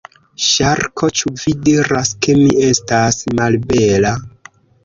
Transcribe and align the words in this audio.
Ŝarko: 0.45 1.09
"Ĉu 1.19 1.33
vi 1.41 1.53
diras 1.69 2.13
ke 2.27 2.35
mi 2.41 2.49
estas 2.71 3.23
malbela?" 3.41 4.17